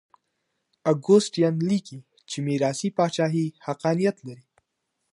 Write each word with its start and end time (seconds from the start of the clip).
اګوستين 0.91 1.55
ليکي 1.69 1.99
چي 2.29 2.37
ميراثي 2.47 2.89
پاچاهي 2.97 3.45
حقانيت 3.65 4.17
لري. 4.27 4.45